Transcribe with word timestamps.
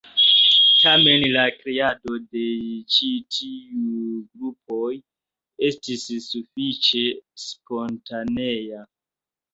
Tamen, 0.83 1.25
la 1.33 1.41
kreado 1.57 2.15
de 2.23 2.45
ĉi 2.95 3.11
tiuj 3.35 3.99
grupoj 4.15 4.89
estis 5.69 6.09
sufiĉe 6.31 7.03
spontanea. 7.47 8.85